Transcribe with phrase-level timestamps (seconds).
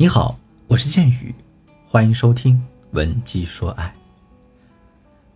[0.00, 1.34] 你好，我是剑宇，
[1.86, 2.54] 欢迎收听
[2.92, 3.84] 《文姬说爱》。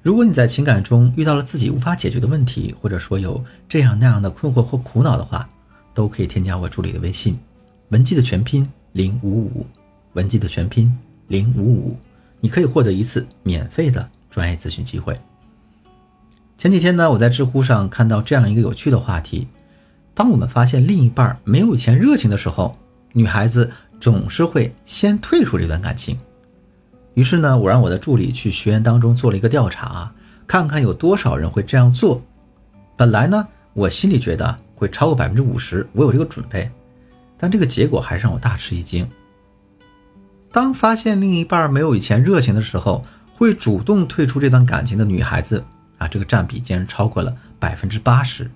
[0.00, 5.46] 如果你在情感中遇到了自己无法解决的问题，或者说有这样那样的困惑或苦恼的话，
[5.92, 7.38] 都可以添加我助理的微信
[7.92, 9.66] “文姬”的全拼零五五，
[10.14, 10.90] 文姬的全拼
[11.28, 11.96] 零五五，
[12.40, 15.14] 你可以获得一次免费的专业咨询机会。
[16.56, 19.46] 前几天呢，我在知乎上看到这样一个有趣的话题：
[20.14, 22.78] 当我们发现另一半没有以前热情的时候，
[23.12, 23.70] 女孩子。
[24.04, 26.18] 总是会先退出这段感情，
[27.14, 30.12] 于是呢，我让我的助理去学员当中做了一个调查，
[30.46, 32.22] 看看有多少人会这样做。
[32.98, 36.70] 本来呢，我心里觉得会超过百分之五十，我有这个准备，
[37.38, 39.08] 但这个结果还是让我大吃一惊。
[40.52, 45.64] 当发现另一半没有以前热情的时候，会主动退出这段感情的女孩子
[45.96, 48.50] 啊，这个占比竟然超过了百分之八十，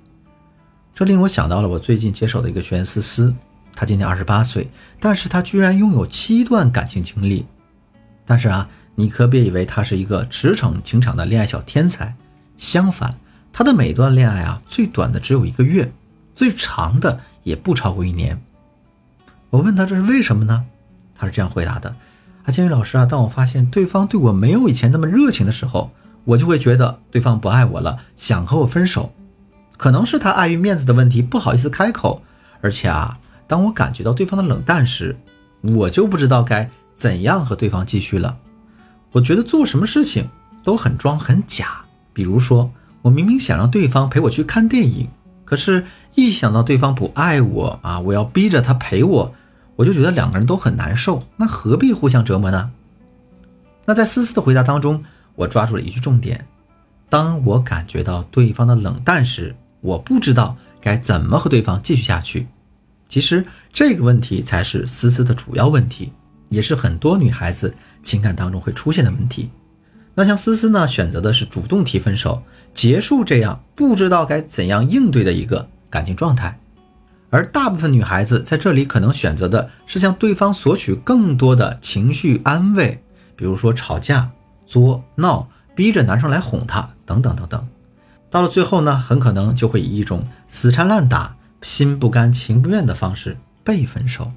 [0.95, 3.35] 这令我想到了我最近接手的一个学员思思。
[3.79, 4.69] 他今年二十八岁，
[4.99, 7.47] 但是他居然拥有七段感情经历。
[8.27, 12.13] 但是啊，你可别以为他是一个驰骋情场的恋爱小天才。
[12.57, 13.15] 相反，
[13.53, 15.93] 他的每段恋爱啊，最短的只有一个月，
[16.35, 18.43] 最长的也不超过一年。
[19.49, 20.65] 我问他这是为什么呢？
[21.15, 21.95] 他是这样回答的：
[22.45, 25.93] 啊，建宇老师啊，当我发现对方对我没有以前那么热情的时候，
[26.25, 29.15] 我就会觉得对方不爱我了，想和我分手。
[29.77, 32.23] 可能是他碍于面子的问题，不好意思开口，
[32.61, 33.21] 而且啊。
[33.49, 35.17] 当我感觉到对方的冷淡时，
[35.63, 38.37] 我就不知道该怎样和对方继续了。
[39.11, 40.29] 我觉得做什么事情
[40.63, 41.83] 都很装很假。
[42.13, 45.09] 比如说，我明明想让对方陪我去看电影，
[45.45, 49.35] 可是，一想到对方不爱我啊，我要逼着他陪我，
[49.77, 51.25] 我就觉得两个人都很难受。
[51.37, 52.71] 那何必互相折磨呢？
[53.87, 55.03] 那在思思的回答当中，
[55.37, 56.45] 我抓住了一句重点：
[57.09, 62.47] 当我感觉到对方的冷淡时，我不知道该怎么和对方继续下去。
[63.09, 66.13] 其实这个问题才是思思的主要问题，
[66.51, 69.51] 也是很多女孩子情感当中会出现的问题。
[70.15, 72.43] 那像思思呢，选择的是主动提分手，
[72.75, 76.59] 结束这样不知道该怎样应对的一个感情状态。
[77.31, 83.03] 而大部分女孩子在这里可能选择的是向对方索取更多的情绪安慰，
[83.37, 84.31] 比如说吵架、
[84.67, 87.69] 作闹、逼着男生来哄她等等等等。
[88.29, 91.35] 到了最后呢，很可能就会以一种死缠烂打。
[91.63, 94.31] 心不甘情不愿的方式被分手，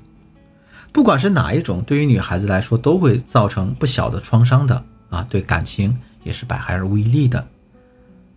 [0.92, 7.48] 不管是哪一种，对于女孩子来说都会造成不小的创伤的啊，对感情也是百害而无一利的。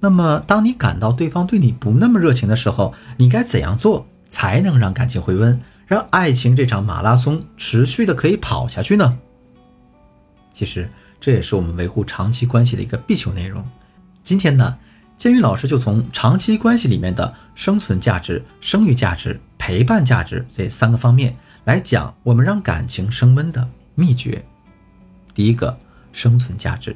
[0.00, 9.18] 那么，当你感到对方对你不那么热情的时候，你该怎样做才能让感情回温，让爱情这场马拉松持续的可以跑下去呢？
[10.52, 13.64] 其实，这也是我们维护长期关系的一个必修内容。
[14.22, 14.76] 今天呢？
[15.16, 24.44] 建宇老师就从长期关系里面的生存价值、生育价值、陪伴价值这三个方面来讲，我们让感情升温的秘诀。
[25.34, 25.76] 第一个，
[26.12, 26.94] 生存价值。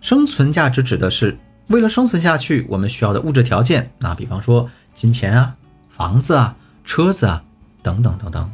[0.00, 1.36] 生存价值指的是
[1.66, 3.90] 为了生存下去，我们需要的物质条件。
[3.98, 5.54] 那比方说金钱啊、
[5.90, 7.42] 房子啊、车子啊
[7.82, 8.50] 等等等等。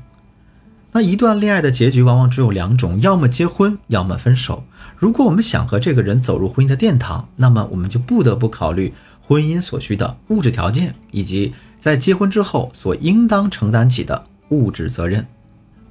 [0.97, 4.63] 那一段恋爱的结局往往只有两种，要么结婚，要么分手。
[4.97, 15.27] 如果我们想和这个人走入婚姻的殿堂，那么我们就不得不考虑婚姻所需的物质条件，以及在结婚之后所应当承担起的物质责任。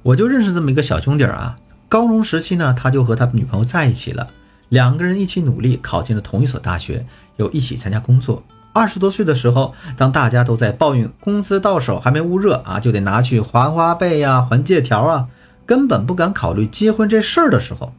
[0.02, 1.54] 我就认识这么一个小兄弟啊，
[1.86, 4.26] 高中时期呢，他就和他女朋友在一起了，
[4.70, 7.04] 两个人一起努力考进了同一所大学，
[7.36, 8.42] 又一起参加工作。
[8.74, 15.28] 二十多岁的时候，当大家都在抱怨工资到手还没捂热啊，就得拿去还花呗呀、还借条啊，
[15.64, 17.92] 根本不敢考虑结婚这事儿的时候。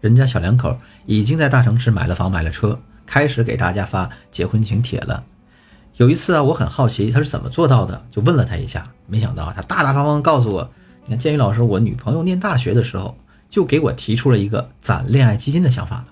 [0.00, 0.76] 人家小两口
[1.06, 2.76] 已经在大城市买了房买了车，
[3.06, 5.22] 开始给大家发结婚请帖了。
[5.96, 10.68] 有一次啊，我很好奇他是怎么做到的，就问了他一下，没想到他大大方方告诉我
[11.06, 13.16] ：“你看，建宇老师，我女朋友念大学的时候
[13.48, 16.06] 就给我提出了一个攒恋爱基金的想法了。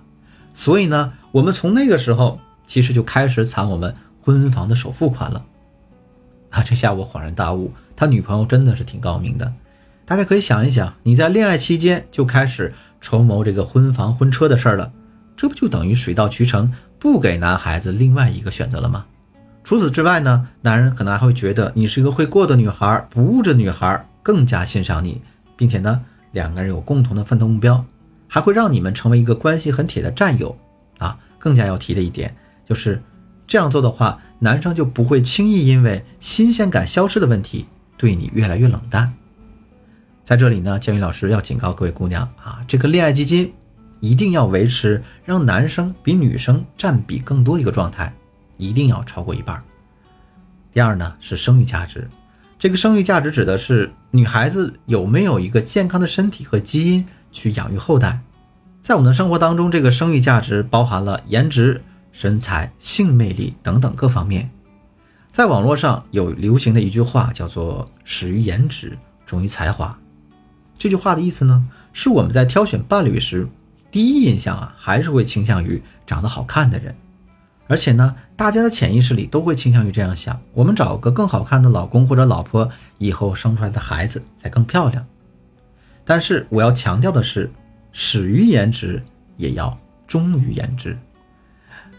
[0.55, 5.45] 所以呢，我们从那个时候其实就开始攒我们婚房的首付款了。”
[6.51, 9.53] 啊，这下我恍然大悟，他女朋友真的是挺高明的。
[10.05, 12.73] 大家可以想一想，你在恋爱期间就开始。
[13.01, 14.91] 筹谋这个婚房婚车的事儿了，
[15.37, 19.07] 这不就等于水到渠成，不给男孩子另外一个选择了吗？
[19.63, 25.23] 除此之外呢，男人可能还会觉得你是一个会过的女孩，不物质女孩，更加欣赏你，
[25.57, 26.03] 并且呢，
[26.33, 27.85] 两个人有共同的奋斗目标，
[28.27, 30.59] 还会让你们成为一个关系很铁的战友
[30.99, 31.17] 啊。
[31.39, 32.35] 更加要提的一点
[32.69, 33.03] 就是，
[33.47, 37.65] 这样做的话，男生就不会轻易因为新鲜感消失的问题
[37.97, 39.11] 对你越来越冷淡。
[40.23, 43.51] 在这里呢，建宇老师要警告各位姑娘啊，这个恋爱基金
[44.01, 48.13] 一定要维持让男生比女生占比更多一个状态，
[48.59, 49.63] 一定要超过一半。
[50.71, 52.07] 第二呢是生育价值，
[52.59, 58.21] 这个生育价值指的是女孩子有没有一个健康的身体和基因去养育后代。
[58.83, 61.83] 在我们的生活当中，这个生育价值包含了颜值、
[62.19, 64.51] 身材、性魅力等等各方面。
[65.31, 69.97] 在网络上有流行的一句话叫做“始于颜值，忠于才华”。
[70.77, 73.49] 这句话的意思呢，是我们在挑选伴侣时，
[73.93, 76.93] 第一印象啊，还是会倾向于长得好看的人。
[77.69, 82.69] 而且呢，大家的潜意识里都会倾向于这样想：我们找个更好看的老公或者老婆，
[82.99, 85.07] 以后生出来的孩子才更漂亮。
[86.05, 87.49] 但是我要强调的是，
[87.93, 89.01] 始于颜值，
[89.37, 89.79] 也要
[90.09, 90.99] 忠于颜值。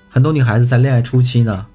[0.10, 1.66] 很多女孩子在恋爱初期呢，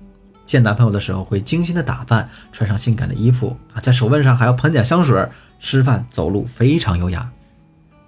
[0.45, 5.27] 见男朋友的时候会精心的打扮，穿上性感的衣服啊，在手腕上还要喷点香水，
[5.61, 7.31] 吃饭走路非常优雅。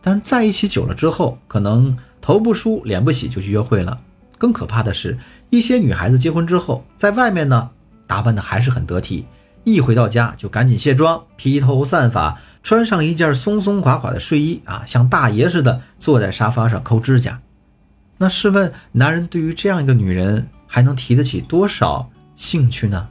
[0.03, 3.99] 但在一起久了之后，可能头不梳脸不洗就去约会了。
[4.39, 5.17] 更可怕的是。
[5.49, 7.71] 一些女孩子结婚之后，在外面呢
[8.07, 9.25] 打扮的还是很得体，
[9.63, 17.41] 一回到家就赶紧卸妆、披头散发，穿上一件松松垮垮的睡衣啊，像大爷似的坐在沙发上抠指甲。
[18.19, 23.09] 那试问，男人对于这样一个女人还能提得起多少兴趣呢？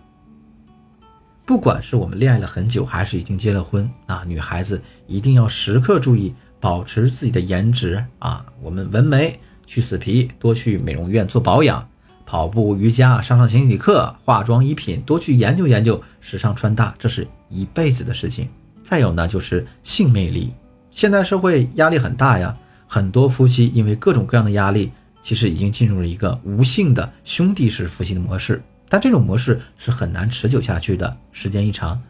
[1.45, 8.43] 不管是我们恋爱了很久，还是已经结了婚啊，女孩子一定要时刻注意保持自己的颜值啊。
[8.63, 11.87] 我们纹眉、去死皮，多去美容院做保养。
[12.27, 18.49] 跑步、瑜伽，上上形体课，化妆、衣品，多去研究研究时尚穿搭，这是一辈子的事情。
[18.83, 20.51] 再有呢，就是性魅力。
[20.89, 22.57] 现在社会压力很大呀，
[22.95, 24.89] 很多夫妻因为各种各样的压力，
[25.21, 28.63] 其实已经进入了一个无性的兄弟式夫妻的模式。
[28.87, 32.01] 但这种模式是很难持久下去的，时间一长，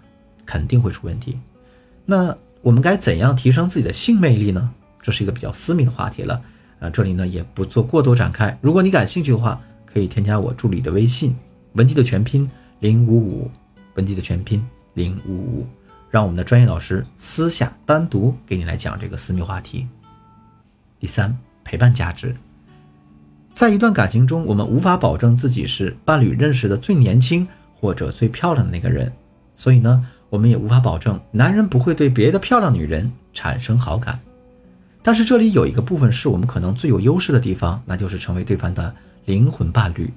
[0.45, 1.39] 肯定会出问题。
[2.05, 4.69] 那我们该怎样提升自己的性魅力呢？
[5.01, 6.39] 这是一个比较私密的话题了，
[6.77, 8.55] 呃，这里呢也不做过多展开。
[8.61, 9.59] 如果你感兴趣的话，
[9.91, 11.35] 可以添加我助理的微信，
[11.73, 12.47] 文姬的全拼
[12.77, 13.49] 零五五，
[13.95, 15.67] 文姬的全拼零五五，
[16.11, 19.87] 让我们的专业老师私下单独给你来讲这个私密话题。
[21.05, 22.35] 第三，陪伴价值，
[23.53, 29.13] 在一段感情中，我们无法保证自己是伴侣认识的最年轻或者最漂亮的那个人，
[29.53, 34.19] 所以呢，我们也无法保证男人不会对别的漂亮女人产生好感。
[35.03, 38.91] 但是这里有一个部分是我们可能最有优势的地方，那就是成为对方的。
[39.25, 40.11] 灵魂伴侣，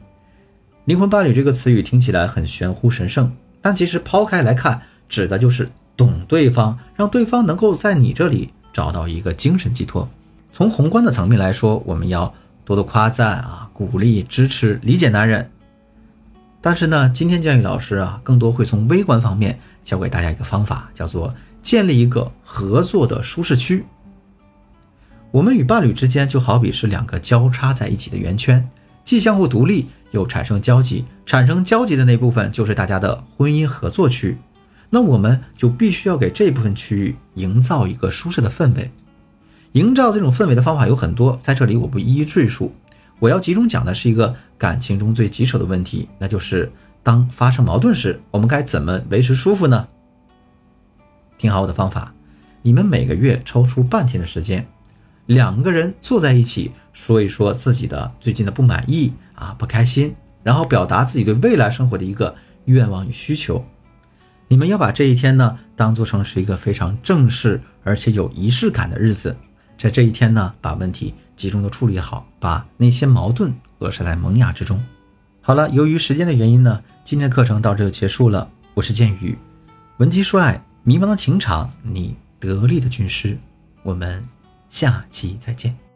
[0.87, 3.31] 灵魂伴侣这个词语听起来很玄乎神圣，
[3.61, 5.69] 但其实抛开来看，指的就是
[5.99, 10.09] 懂对方，让对方能够在你这里找到一个精神寄托。
[10.59, 12.35] 从宏观的层面来说，我们要
[12.65, 15.49] 多多夸赞啊，鼓励、支持、理解男人。
[16.61, 21.33] 但是呢，今天建宇老师啊，更多会从微观方面教给大家一个方法，叫做
[21.63, 23.85] 建立一个合作的舒适区。
[25.31, 28.69] 我们与伴侣之间就好比是两个交叉在一起的圆圈。
[29.05, 34.37] 既相互独立，又产生交集，产生交集的那部分就是大家的婚姻合作区。
[34.91, 38.91] 那我们就必须要给这部分区域营造一个舒适的氛围。
[39.73, 42.73] 营造这种氛围的方法有很多，在这里我不一一赘述。
[43.19, 46.71] 我要集中讲的是一个感情中最棘手的问题，那就是
[47.03, 49.89] 当发生矛盾时，我们该怎么维持舒服呢？
[51.37, 52.15] 听好我的方法，
[52.63, 54.67] 你们每个月抽出半天的时间。
[55.27, 63.63] 两个人坐在一起说一说自己的最近的不满意啊，不开心，然后表达自己对未来生活的一个愿望与需求。
[64.49, 69.37] 你们要把这一天呢当做成是一个非常正式而且有仪式感的日子，
[69.79, 74.85] 在这一天呢把问题集中的处理好，把那些矛盾扼杀在萌芽之中。
[75.41, 78.51] 好了，由于时间的原因呢，今天的课程到这就结束了。
[78.75, 79.39] 我是建宇，
[79.97, 83.39] 闻鸡说爱，迷茫的情场，你得力的军师，
[83.83, 84.23] 我们。
[84.71, 85.88] 下期再见。